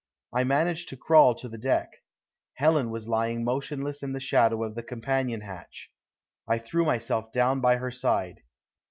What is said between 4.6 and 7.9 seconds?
of the companion hatch. I threw myself down by